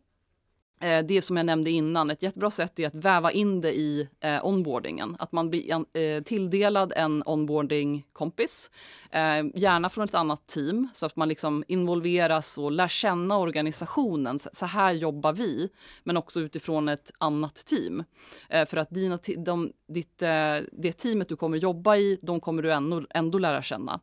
Eh, 0.80 1.04
det 1.04 1.23
som 1.23 1.37
jag 1.37 1.47
nämnde 1.47 1.71
innan, 1.71 2.11
ett 2.11 2.23
jättebra 2.23 2.50
sätt 2.50 2.78
är 2.78 2.87
att 2.87 2.95
väva 2.95 3.33
in 3.33 3.61
det 3.61 3.73
i 3.73 4.09
eh, 4.21 4.47
onboardingen. 4.47 5.16
Att 5.18 5.33
man 5.33 5.50
blir 5.50 5.99
eh, 5.99 6.23
tilldelad 6.23 6.92
en 6.97 7.23
onboarding-kompis, 7.26 8.71
eh, 9.11 9.45
gärna 9.54 9.90
från 9.90 10.04
ett 10.04 10.14
annat 10.14 10.47
team, 10.47 10.88
så 10.95 11.06
att 11.06 11.16
man 11.16 11.28
liksom 11.28 11.64
involveras 11.68 12.59
och 12.59 12.73
lär 12.73 12.88
känna 12.88 13.38
organisationen. 13.38 14.38
Så 14.38 14.66
här 14.66 14.92
jobbar 14.92 15.33
vi, 15.33 15.68
men 16.04 16.16
också 16.16 16.40
utifrån 16.40 16.88
ett 16.88 17.11
annat 17.18 17.54
team. 17.54 18.04
Eh, 18.49 18.66
för 18.66 18.76
att 18.76 18.90
dina, 18.90 19.18
de, 19.37 19.73
ditt, 19.88 20.23
eh, 20.23 20.56
det 20.73 20.92
teamet 20.92 21.28
du 21.28 21.37
kommer 21.37 21.59
jobba 21.59 21.97
i, 21.97 22.18
de 22.23 22.40
kommer 22.40 22.62
du 22.62 22.73
ändå, 22.73 23.02
ändå 23.11 23.38
lära 23.38 23.62
känna. 23.62 24.00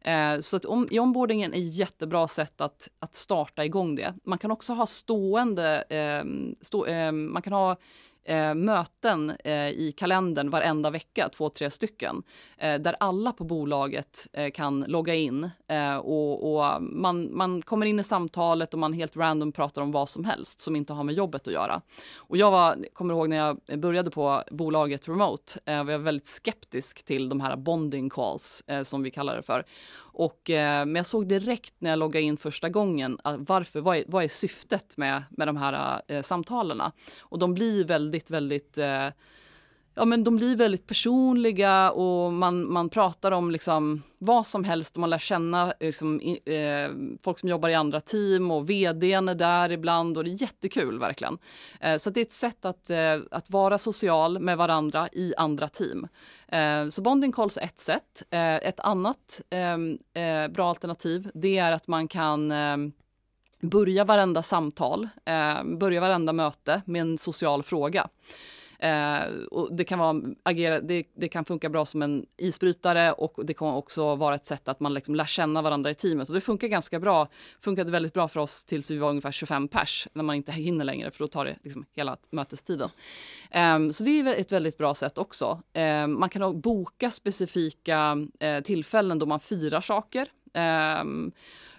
Eh, 0.00 0.38
så 0.40 0.56
att 0.56 0.64
om, 0.64 0.88
i 0.90 0.98
onboardingen 0.98 1.54
är 1.54 1.58
ett 1.58 1.74
jättebra 1.74 2.28
sätt 2.28 2.60
att, 2.60 2.88
att 2.98 3.14
starta 3.14 3.64
igång 3.64 3.94
det. 3.94 4.14
Man 4.24 4.38
kan 4.38 4.50
också 4.50 4.72
ha 4.72 4.86
stående, 4.86 5.84
eh, 5.88 6.07
Ehm, 6.08 6.54
stå, 6.60 6.86
eh, 6.86 7.12
man 7.12 7.42
kan 7.42 7.52
ha 7.52 7.76
eh, 8.28 8.54
möten 8.54 9.30
eh, 9.44 9.68
i 9.68 9.94
kalendern 9.96 10.50
varenda 10.50 10.90
vecka, 10.90 11.28
två, 11.28 11.48
tre 11.48 11.70
stycken, 11.70 12.22
eh, 12.58 12.80
där 12.80 12.96
alla 13.00 13.32
på 13.32 13.44
bolaget 13.44 14.26
eh, 14.32 14.50
kan 14.50 14.80
logga 14.88 15.14
in 15.14 15.50
eh, 15.68 15.96
och, 15.96 16.54
och, 16.54 16.82
man, 16.82 17.36
man 17.36 17.62
kommer 17.62 17.86
in 17.86 18.00
i 18.00 18.04
samtalet 18.04 18.74
och 18.74 18.80
man 18.80 18.92
helt 18.92 19.16
random 19.16 19.52
pratar 19.52 19.82
om 19.82 19.92
vad 19.92 20.08
som 20.08 20.24
helst 20.24 20.60
som 20.60 20.76
inte 20.76 20.92
har 20.92 21.04
med 21.04 21.14
jobbet 21.14 21.46
att 21.46 21.52
göra. 21.52 21.80
Och 22.16 22.36
jag 22.36 22.50
var, 22.50 22.84
kommer 22.92 23.14
ihåg 23.14 23.28
när 23.28 23.36
jag 23.36 23.80
började 23.80 24.10
på 24.10 24.42
bolaget 24.50 25.08
Remote, 25.08 25.60
eh, 25.64 25.84
var 25.84 25.92
jag 25.92 25.98
väldigt 25.98 26.26
skeptisk 26.26 27.04
till 27.04 27.28
de 27.28 27.40
här 27.40 27.56
bonding 27.56 28.10
calls 28.10 28.64
eh, 28.66 28.82
som 28.82 29.02
vi 29.02 29.10
kallar 29.10 29.36
det 29.36 29.42
för. 29.42 29.64
Och, 30.18 30.50
eh, 30.50 30.86
men 30.86 30.96
jag 30.96 31.06
såg 31.06 31.28
direkt 31.28 31.74
när 31.78 31.90
jag 31.90 31.98
loggade 31.98 32.24
in 32.24 32.36
första 32.36 32.68
gången 32.68 33.18
varför, 33.24 33.80
vad, 33.80 33.96
är, 33.96 34.04
vad 34.06 34.24
är 34.24 34.28
syftet 34.28 34.96
med, 34.96 35.22
med 35.30 35.48
de 35.48 35.56
här 35.56 36.02
eh, 36.08 36.22
samtalen. 36.22 36.82
Och 37.20 37.38
de 37.38 37.54
blir 37.54 37.84
väldigt, 37.84 38.30
väldigt 38.30 38.78
eh, 38.78 39.08
ja, 39.98 40.04
men 40.04 40.24
de 40.24 40.36
blir 40.36 40.56
väldigt 40.56 40.86
personliga 40.86 41.90
och 41.90 42.32
man, 42.32 42.72
man 42.72 42.88
pratar 42.88 43.32
om 43.32 43.50
liksom 43.50 44.02
vad 44.18 44.46
som 44.46 44.64
helst 44.64 44.94
och 44.94 45.00
man 45.00 45.10
lär 45.10 45.18
känna 45.18 45.74
liksom, 45.80 46.20
eh, 46.44 47.18
folk 47.22 47.38
som 47.38 47.48
jobbar 47.48 47.68
i 47.68 47.74
andra 47.74 48.00
team 48.00 48.50
och 48.50 48.70
vdn 48.70 49.28
är 49.28 49.34
där 49.34 49.72
ibland 49.72 50.18
och 50.18 50.24
det 50.24 50.30
är 50.30 50.42
jättekul 50.42 50.98
verkligen. 50.98 51.38
Eh, 51.80 51.98
så 51.98 52.10
det 52.10 52.20
är 52.20 52.24
ett 52.24 52.32
sätt 52.32 52.64
att, 52.64 52.90
eh, 52.90 53.16
att 53.30 53.50
vara 53.50 53.78
social 53.78 54.38
med 54.38 54.56
varandra 54.56 55.08
i 55.12 55.34
andra 55.36 55.68
team. 55.68 56.08
Eh, 56.48 56.88
så 56.88 57.02
bonding 57.02 57.32
calls 57.32 57.56
är 57.56 57.62
ett 57.62 57.80
sätt. 57.80 58.22
Eh, 58.30 58.56
ett 58.56 58.80
annat 58.80 59.40
ehm, 59.50 59.98
eh, 60.14 60.48
bra 60.48 60.68
alternativ 60.68 61.30
det 61.34 61.58
är 61.58 61.72
att 61.72 61.88
man 61.88 62.08
kan 62.08 62.52
ehm, 62.52 62.92
börja 63.60 64.04
varenda 64.04 64.42
samtal, 64.42 65.08
ehm, 65.24 65.78
börja 65.78 66.00
varenda 66.00 66.32
möte 66.32 66.82
med 66.86 67.00
en 67.00 67.18
social 67.18 67.62
fråga. 67.62 68.08
Eh, 68.78 69.22
och 69.50 69.76
det, 69.76 69.84
kan 69.84 69.98
vara, 69.98 70.22
agera, 70.42 70.80
det, 70.80 71.04
det, 71.14 71.28
kan 71.28 71.44
funka 71.44 71.68
bra 71.68 71.86
som 71.86 72.02
en 72.02 72.26
isbrytare 72.36 73.12
och 73.12 73.46
det 73.46 73.54
kan 73.54 73.68
också 73.68 74.14
vara 74.14 74.34
ett 74.34 74.46
sätt 74.46 74.68
att 74.68 74.80
man 74.80 74.94
liksom 74.94 75.14
lär 75.14 75.24
känna 75.24 75.62
varandra 75.62 75.90
i 75.90 75.94
teamet. 75.94 76.28
Och 76.28 76.34
det 76.34 76.40
funkar 76.40 76.68
ganska 76.68 77.00
bra. 77.00 77.28
funkade 77.60 77.92
väldigt 77.92 78.14
bra 78.14 78.28
för 78.28 78.40
oss 78.40 78.64
tills 78.64 78.90
vi 78.90 78.98
var 78.98 79.10
ungefär 79.10 79.32
25 79.32 79.68
pers, 79.68 80.08
när 80.12 80.22
man 80.22 80.36
inte 80.36 80.52
hinner 80.52 80.84
längre, 80.84 81.10
för 81.10 81.18
då 81.18 81.26
tar 81.26 81.44
det 81.44 81.56
liksom 81.62 81.84
hela 81.96 82.16
mötestiden. 82.30 82.90
Eh, 83.50 83.90
så 83.90 84.04
det 84.04 84.10
är 84.10 84.40
ett 84.40 84.52
väldigt 84.52 84.78
bra 84.78 84.94
sätt 84.94 85.18
också. 85.18 85.62
Eh, 85.72 86.06
man 86.06 86.28
kan 86.28 86.60
boka 86.60 87.10
specifika 87.10 88.26
eh, 88.40 88.60
tillfällen 88.60 89.18
då 89.18 89.26
man 89.26 89.40
firar 89.40 89.80
saker. 89.80 90.28
Ehm, 90.54 91.32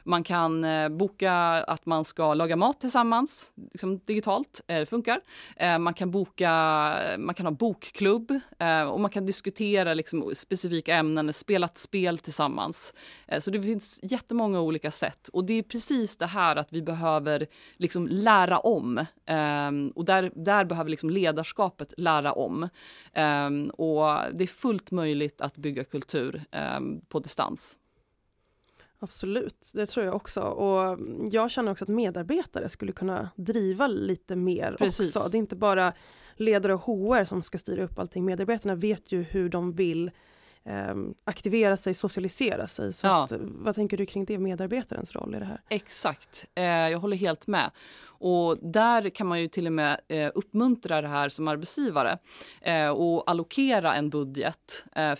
man 0.10 0.24
kan 0.24 0.64
eh, 0.64 0.90
boka 0.90 1.34
att 1.68 1.86
man 1.86 2.06
ska 2.06 2.34
laga 2.34 2.56
mat 2.56 2.80
tillsammans, 2.80 3.54
liksom 3.72 4.00
digitalt. 4.06 4.62
Eh, 4.68 4.80
det 4.80 4.86
funkar. 4.86 5.22
Eh, 5.56 5.78
man 5.78 5.94
kan 5.94 6.12
boka, 6.12 6.50
man 7.18 7.36
kan 7.36 7.46
ha 7.46 7.52
bokklubb 7.52 8.40
och 8.92 9.00
man 9.00 9.10
kan 9.10 9.26
diskutera 9.26 9.94
liksom, 9.94 10.32
specifika 10.36 10.96
ämnen, 10.96 11.34
spela 11.34 11.66
ett 11.66 11.78
spel 11.78 12.18
tillsammans. 12.18 12.94
så 13.40 13.52
det 13.52 13.62
finns 13.62 14.00
jättemånga 14.04 14.62
olika 14.62 14.92
sätt 14.92 15.28
och 15.28 15.46
det 15.46 15.54
är 15.54 15.64
precis 15.64 16.18
det 16.18 16.26
här 16.26 16.56
att 16.56 16.74
vi 16.74 16.82
behöver 16.82 17.48
liksom 17.78 18.08
lära 18.08 18.60
om 18.60 19.06
ehm, 19.26 19.90
och 19.96 20.06
där, 20.06 20.32
där 20.36 20.66
behöver 20.66 20.90
liksom 20.90 21.10
ledarskapet 21.10 21.94
lära 21.98 22.34
om. 22.34 22.70
Ehm, 23.14 23.70
och 23.70 24.04
det 24.34 24.44
är 24.44 24.48
fullt 24.48 24.92
möjligt 24.92 25.42
att 25.42 25.58
bygga 25.58 25.84
kultur 25.84 26.44
ehm, 26.52 27.02
på 27.10 27.20
distans. 27.20 27.79
Absolut, 29.00 29.72
det 29.74 29.86
tror 29.86 30.06
jag 30.06 30.16
också. 30.16 30.42
Och 30.42 31.00
jag 31.32 31.52
känner 31.52 31.72
också 31.72 31.86
att 31.86 31.90
medarbetare 31.90 32.70
skulle 32.70 32.92
kunna 32.92 33.30
driva 33.36 33.88
lite 33.88 34.36
mer 34.36 34.76
Precis. 34.80 35.16
också. 35.16 35.30
Det 35.30 35.38
är 35.38 35.40
inte 35.40 35.56
bara 35.56 35.94
ledare 36.36 36.74
och 36.74 36.82
HR 36.82 37.24
som 37.24 37.44
ska 37.44 37.58
styra 37.58 37.84
upp 37.84 38.00
allting. 38.00 38.26
Medarbetarna 38.26 38.76
vet 38.76 39.12
ju 39.12 39.22
hur 39.24 39.50
de 39.50 39.74
vill 39.74 40.12
eh, 40.66 40.96
aktivera 41.24 41.78
sig, 41.78 41.94
socialisera 41.94 42.68
sig. 42.68 42.94
Så 42.94 43.08
ja. 43.08 43.24
att, 43.24 43.32
vad 43.38 43.76
tänker 43.76 43.98
du 43.98 44.06
kring 44.06 44.26
det, 44.26 44.38
medarbetarens 44.38 45.16
roll 45.16 45.36
i 45.36 45.40
det 45.40 45.46
här? 45.46 45.62
Exakt, 45.70 46.46
eh, 46.56 46.64
jag 46.64 47.00
håller 47.00 47.18
helt 47.18 47.48
med. 47.48 47.72
Och 48.20 48.58
där 48.62 49.10
kan 49.10 49.28
man 49.28 49.42
ju 49.42 49.48
till 49.48 49.68
och 49.68 49.74
med 49.74 50.00
eh, 50.08 50.32
uppmuntra 50.36 51.02
det 51.02 51.08
här 51.08 51.30
som 51.30 51.48
arbetsgivare 51.48 52.18
eh, 52.62 52.90
och 52.90 53.30
allokera 53.30 53.96
en 53.96 54.10
budget 54.10 54.86
eh, 54.96 55.16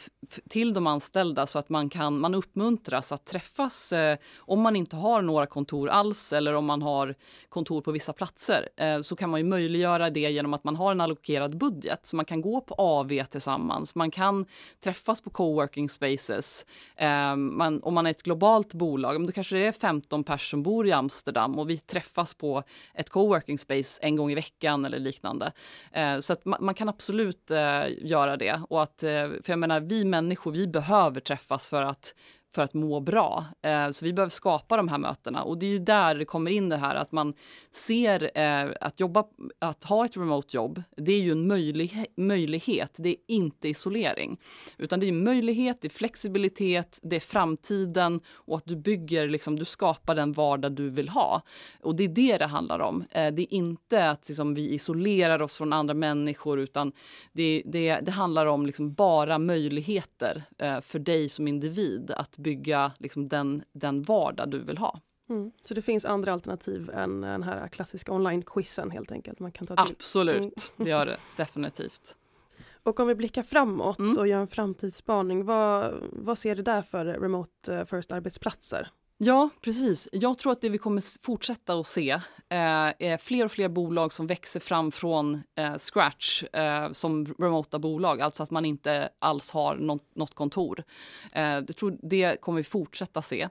till 0.50 0.74
de 0.74 0.88
anställda 0.88 1.48
så 1.48 1.60
att 1.60 1.70
man 1.70 1.90
kan 1.90 2.20
man 2.20 2.36
uppmuntras 2.36 3.12
att 3.12 3.26
träffas 3.26 3.94
eh, 3.94 4.18
om 4.38 4.62
man 4.62 4.76
inte 4.76 4.96
har 4.96 5.22
några 5.22 5.46
kontor 5.46 5.90
alls 5.90 6.34
eller 6.34 6.54
om 6.54 6.66
man 6.66 6.82
har 6.82 7.16
kontor 7.50 7.82
på 7.82 7.92
vissa 7.92 8.14
platser 8.14 8.70
eh, 8.76 9.02
så 9.02 9.16
kan 9.16 9.30
man 9.30 9.40
ju 9.40 9.46
möjliggöra 9.46 10.10
det 10.10 10.32
genom 10.32 10.54
att 10.54 10.64
man 10.64 10.76
har 10.76 10.92
en 10.92 11.02
allokerad 11.02 11.58
budget 11.58 12.06
så 12.06 12.16
man 12.16 12.26
kan 12.26 12.42
gå 12.42 12.62
på 12.62 12.74
AV 12.74 13.24
tillsammans. 13.24 13.96
Man 13.96 14.12
kan 14.12 14.46
träffas 14.84 15.22
på 15.22 15.29
coworking 15.30 15.90
spaces. 15.90 16.66
Eh, 16.96 17.36
man, 17.36 17.84
om 17.84 17.94
man 17.94 18.06
är 18.06 18.12
ett 18.12 18.24
globalt 18.24 18.74
bolag, 18.74 19.28
då 19.28 19.32
kanske 19.32 19.56
det 19.56 19.68
är 19.68 19.72
15 19.72 20.24
personer 20.24 20.50
som 20.50 20.64
bor 20.64 20.88
i 20.88 20.92
Amsterdam 20.92 21.60
och 21.60 21.70
vi 21.70 21.78
träffas 21.78 22.34
på 22.34 22.64
ett 22.94 23.10
coworking 23.10 23.58
space 23.58 24.00
en 24.04 24.16
gång 24.16 24.32
i 24.32 24.36
veckan 24.36 24.86
eller 24.86 25.00
liknande. 25.00 25.52
Eh, 25.92 26.20
så 26.20 26.34
att 26.34 26.46
man, 26.46 26.66
man, 26.66 26.76
kan 26.76 26.90
absolut 26.90 27.52
eh, 27.52 27.84
göra 27.98 28.38
det. 28.38 28.62
Och 28.70 28.84
att, 28.84 29.04
eh, 29.04 29.10
för 29.10 29.44
jag 29.46 29.60
menar, 29.60 29.80
vi 29.80 30.06
människor, 30.06 30.52
vi 30.52 30.68
behöver 30.68 31.22
träffas 31.22 31.70
för 31.70 31.82
att 31.82 32.14
för 32.56 32.62
att 32.62 32.74
må 32.74 33.00
bra. 33.00 33.46
Eh, 33.62 33.90
så 33.90 34.06
vi 34.06 34.14
behöver 34.14 34.30
skapa 34.30 34.78
de 34.78 34.88
här 34.88 34.98
mötena 34.98 35.44
och 35.44 35.58
det 35.58 35.66
är 35.66 35.70
ju 35.70 35.80
där 35.80 36.16
det 36.16 36.26
kommer 36.26 36.52
in 36.52 36.70
det 36.70 36.78
här 36.78 36.96
att 36.96 37.12
man 37.12 37.34
ser 37.72 38.38
eh, 38.38 38.72
att 38.82 39.00
jobba, 39.00 39.24
att 39.60 39.84
ha 39.84 40.06
ett 40.06 40.18
remote 40.18 40.58
jobb. 40.58 40.84
Det 40.98 41.12
är 41.12 41.20
ju 41.20 41.32
en 41.32 41.48
möjlig, 41.48 42.06
möjlighet. 42.18 42.96
Det 42.98 43.10
är 43.10 43.16
inte 43.28 43.68
isolering, 43.68 44.40
utan 44.78 45.00
det 45.00 45.08
är 45.08 45.12
möjlighet, 45.12 45.82
det 45.82 45.88
är 45.88 45.90
flexibilitet, 45.90 47.00
det 47.04 47.16
är 47.16 47.20
framtiden 47.20 48.22
och 48.28 48.58
att 48.58 48.66
du 48.66 48.76
bygger 48.76 49.30
liksom, 49.30 49.60
du 49.60 49.66
skapar 49.66 50.16
den 50.16 50.34
vardag 50.34 50.72
du 50.72 50.90
vill 50.90 51.10
ha. 51.10 51.42
Och 51.82 51.96
det 51.96 52.04
är 52.04 52.08
det 52.08 52.38
det 52.38 52.46
handlar 52.46 52.80
om. 52.80 53.04
Eh, 53.12 53.34
det 53.34 53.42
är 53.42 53.54
inte 53.54 54.10
att 54.10 54.30
liksom, 54.30 54.54
vi 54.54 54.74
isolerar 54.74 55.42
oss 55.42 55.58
från 55.58 55.74
andra 55.74 55.94
människor, 55.94 56.60
utan 56.60 56.92
det, 57.32 57.64
det, 57.66 58.00
det 58.00 58.12
handlar 58.12 58.46
om 58.46 58.66
liksom 58.66 58.94
bara 58.94 59.40
möjligheter 59.40 60.44
eh, 60.58 60.82
för 60.82 61.00
dig 61.00 61.30
som 61.30 61.48
individ 61.48 62.12
att 62.12 62.39
bygga 62.40 62.92
liksom, 63.00 63.28
den, 63.28 63.64
den 63.72 64.02
vardag 64.02 64.50
du 64.50 64.64
vill 64.64 64.78
ha. 64.78 65.00
Mm. 65.30 65.52
Så 65.66 65.74
det 65.74 65.82
finns 65.82 66.06
andra 66.06 66.34
alternativ 66.34 66.90
än 66.90 67.22
den 67.22 67.44
här 67.44 67.68
klassiska 67.68 68.12
online-quizen 68.12 68.92
helt 68.92 69.12
enkelt? 69.12 69.40
Man 69.40 69.52
kan 69.52 69.68
ta 69.68 69.86
till. 69.86 69.96
Absolut, 69.96 70.38
mm. 70.38 70.52
det 70.78 70.90
gör 70.90 71.06
det 71.06 71.18
definitivt. 71.38 72.16
Och 72.84 73.00
om 73.00 73.08
vi 73.08 73.16
blickar 73.16 73.44
framåt 73.44 74.00
mm. 74.00 74.18
och 74.18 74.28
gör 74.28 74.40
en 74.40 74.48
framtidsspaning, 74.48 75.46
vad, 75.46 75.94
vad 76.12 76.38
ser 76.38 76.56
du 76.56 76.62
där 76.62 76.82
för 76.82 77.06
remote 77.06 77.76
eh, 77.76 77.86
first 77.86 78.12
arbetsplatser? 78.12 78.92
Ja, 79.22 79.50
precis. 79.62 80.10
Jag 80.12 80.38
tror 80.38 80.52
att 80.52 80.62
det 80.62 80.70
vi 80.70 80.78
kommer 80.78 81.22
fortsätta 81.24 81.74
att 81.74 81.88
se 81.88 82.12
eh, 82.50 82.94
är 83.00 83.18
fler 83.18 83.46
och 83.46 83.52
fler 83.52 83.70
bolag 83.70 84.14
som 84.14 84.28
växer 84.28 84.60
fram 84.60 84.92
från 84.92 85.44
eh, 85.56 85.78
scratch 85.78 86.44
eh, 86.44 86.92
som 86.92 87.36
remota 87.40 87.80
bolag, 87.80 88.22
alltså 88.22 88.44
att 88.44 88.52
man 88.52 88.66
inte 88.66 89.10
alls 89.20 89.52
har 89.52 89.76
något, 89.76 90.16
något 90.16 90.34
kontor. 90.34 90.84
Eh, 91.32 91.44
jag 91.44 91.76
tror 91.76 91.98
det 92.02 92.42
kommer 92.42 92.58
vi 92.58 92.64
fortsätta 92.64 93.22
se. 93.22 93.42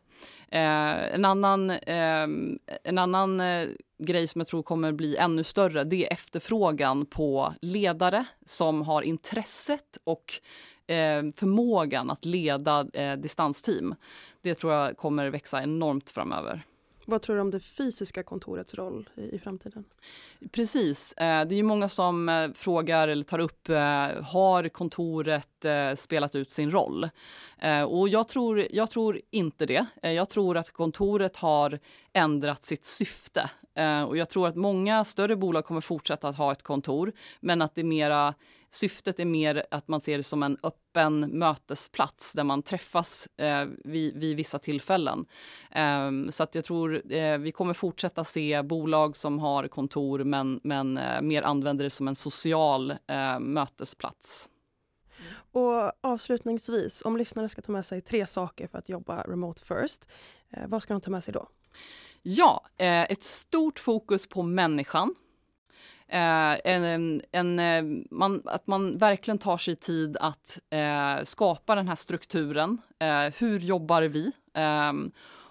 Eh, 0.48 1.14
en 1.14 1.25
annan, 1.25 1.70
ehm, 1.70 2.58
en 2.84 2.98
annan 2.98 3.40
eh, 3.40 3.68
grej 3.98 4.26
som 4.26 4.40
jag 4.40 4.48
tror 4.48 4.62
kommer 4.62 4.92
bli 4.92 5.16
ännu 5.16 5.44
större, 5.44 5.84
det 5.84 6.06
är 6.06 6.12
efterfrågan 6.12 7.06
på 7.06 7.54
ledare 7.60 8.25
som 8.46 8.82
har 8.82 9.02
intresset 9.02 9.98
och 10.04 10.40
förmågan 11.37 12.11
att 12.11 12.25
leda 12.25 12.87
eh, 12.92 13.16
distansteam. 13.16 13.95
Det 14.42 14.54
tror 14.54 14.73
jag 14.73 14.97
kommer 14.97 15.30
växa 15.30 15.62
enormt 15.62 16.11
framöver. 16.11 16.64
Vad 17.11 17.23
tror 17.23 17.37
du 17.37 17.42
om 17.42 17.50
det 17.50 17.61
fysiska 17.61 18.23
kontorets 18.23 18.75
roll 18.75 19.09
i, 19.14 19.38
framtiden? 19.38 19.85
Precis. 20.52 21.12
Eh, 21.12 21.49
det 21.49 21.54
är 21.54 21.57
ju 21.57 21.62
många 21.62 21.88
som 21.88 22.28
eh, 22.28 22.50
frågar 22.54 23.09
eller 23.09 23.25
tar 23.25 23.38
upp, 23.38 23.68
eh, 23.68 23.76
har 24.23 24.68
kontoret 24.68 25.66
spelat 25.97 26.35
ut 26.35 26.50
sin 26.50 26.71
roll? 26.71 27.09
Och 27.87 28.09
jag 28.09 28.28
tror, 28.28 28.66
jag 28.71 28.90
tror 28.90 29.21
inte 29.30 29.66
det. 29.66 29.87
Jag 30.02 30.28
tror 30.28 30.57
att 30.57 30.71
kontoret 30.71 31.37
har 31.37 31.78
ändrat 32.12 32.64
sitt 32.64 32.85
syfte. 32.85 33.50
Och 34.09 34.16
jag 34.16 34.28
tror 34.28 34.49
att 34.49 34.57
många 34.57 35.04
större 35.04 35.37
bolag 35.37 35.64
kommer 35.64 35.80
fortsätta 35.80 36.28
att 36.28 36.37
ha 36.37 36.52
ett 36.52 36.62
kontor, 36.62 37.12
men 37.40 37.62
att 37.62 37.75
det 37.75 37.85
mera 37.85 38.35
Syftet 38.70 39.20
är 39.20 39.25
mer 39.25 39.66
att 39.70 39.88
man 39.88 40.00
ser 40.00 40.16
det 40.16 40.22
som 40.22 40.42
en 40.42 40.58
öppen 40.62 41.20
mötesplats 41.20 42.32
där 42.32 42.44
man 42.44 42.62
träffas 42.62 43.28
eh, 43.37 43.66
vid, 43.84 44.16
vid, 44.16 44.37
vissa 44.37 44.58
tillfällen. 44.58 45.26
Eh, 45.70 46.10
så 46.30 46.42
att 46.42 46.54
jag 46.54 46.64
tror 46.64 47.12
eh, 47.12 47.38
vi 47.38 47.52
kommer 47.52 47.75
fortsätta 47.75 48.25
se 48.25 48.62
bolag 48.62 49.16
som 49.16 49.38
har 49.38 49.68
kontor 49.68 50.25
men, 50.25 50.60
men 50.64 50.98
eh, 50.98 51.22
mer 51.22 51.42
använder 51.42 51.84
det 51.84 51.90
som 51.90 52.08
en 52.08 52.16
social 52.16 52.90
eh, 52.90 53.40
mötesplats. 53.40 54.48
Och 55.52 55.92
avslutningsvis, 56.00 57.02
om 57.04 57.16
lyssnare 57.16 57.48
ska 57.48 57.62
ta 57.62 57.72
med 57.72 57.84
sig 57.84 58.00
tre 58.00 58.26
saker 58.26 58.68
för 58.68 58.78
att 58.78 58.88
jobba 58.88 59.22
remote 59.22 59.62
first, 59.62 60.08
eh, 60.50 60.66
vad 60.66 60.82
ska 60.82 60.94
de 60.94 61.00
ta 61.00 61.10
med 61.10 61.25
sig 61.25 61.34
då? 61.34 61.48
Ja, 62.22 62.66
ett 62.78 63.22
stort 63.22 63.78
fokus 63.78 64.28
på 64.28 64.42
människan. 64.42 65.14
Eh, 66.09 66.57
en, 66.65 67.23
en, 67.33 67.59
eh, 67.59 68.05
man, 68.11 68.43
att 68.45 68.67
man 68.67 68.99
verkligen 68.99 69.38
tar 69.38 69.59
sig 69.59 69.77
tid 69.77 70.17
att 70.21 70.59
eh, 70.71 71.25
skapa 71.25 71.75
den 71.75 71.88
här 71.88 71.95
strukturen. 71.95 72.79
Eh, 72.99 73.33
hur 73.38 73.59
jobbar 73.59 74.03
vi? 74.03 74.33
Ehm, 74.55 75.11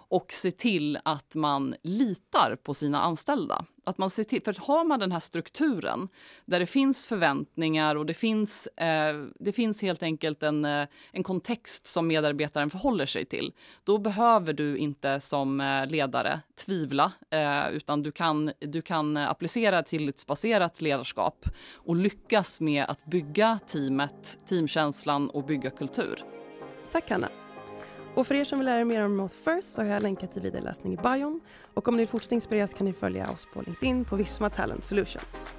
och 0.10 0.32
se 0.32 0.52
till 0.52 1.00
att 1.04 1.36
man 1.36 1.76
litar 1.84 2.56
på 2.64 2.74
sina 2.74 3.02
anställda. 3.02 3.66
Att 3.84 3.98
man 3.98 4.10
ser 4.10 4.24
till, 4.24 4.42
för 4.42 4.56
har 4.60 4.84
man 4.84 5.00
den 5.00 5.12
här 5.12 5.20
strukturen 5.20 6.10
där 6.46 6.60
det 6.60 6.68
finns 6.68 7.08
förväntningar 7.08 7.96
och 7.96 8.06
det 8.06 8.14
finns, 8.14 8.68
eh, 8.68 9.26
det 9.40 9.52
finns 9.52 9.82
helt 9.82 10.04
enkelt 10.04 10.44
en, 10.44 10.66
eh, 10.66 10.88
en 11.12 11.24
kontext 11.24 11.88
som 11.88 12.08
medarbetaren 12.08 12.70
förhåller 12.70 13.06
sig 13.06 13.26
till, 13.26 13.54
då 13.84 13.98
behöver 13.98 14.54
du 14.54 14.78
inte 14.78 15.20
som 15.20 15.62
eh, 15.62 15.88
ledare 15.88 16.40
tvivla, 16.66 17.12
eh, 17.30 17.70
utan 17.70 18.04
du 18.04 18.12
kan, 18.12 18.52
du 18.60 18.82
kan 18.82 19.18
applicera 19.18 19.84
tillitsbaserat 19.84 20.82
ledarskap 20.82 21.46
och 21.74 21.96
lyckas 21.96 22.62
med 22.62 22.86
att 22.86 23.06
bygga 23.06 23.60
teamet, 23.68 24.38
teamkänslan 24.48 25.30
och 25.30 25.44
bygga 25.44 25.70
kultur. 25.70 26.24
Tack 26.92 27.10
Hanna. 27.10 27.47
Och 28.18 28.28
för 28.28 28.36
er 28.36 28.44
som 28.44 28.60
vill 28.60 28.66
lära 28.66 28.80
er 28.80 28.84
mer 28.84 29.06
om 29.06 29.12
Remote 29.12 29.36
First 29.44 29.74
så 29.74 29.82
har 29.82 29.90
jag 29.90 30.04
länkat 30.04 30.34
till 30.34 30.42
vidareläsning 30.42 30.94
i 30.94 30.98
bion. 30.98 31.42
Och 31.74 31.88
om 31.88 31.94
ni 31.94 32.02
vill 32.02 32.08
fortsätta 32.08 32.36
inspireras 32.36 32.74
kan 32.74 32.86
ni 32.86 32.94
följa 32.94 33.32
oss 33.32 33.48
på 33.54 33.62
LinkedIn 33.62 34.06
på 34.06 34.16
Visma 34.16 34.50
Talent 34.50 34.86
Solutions. 34.86 35.50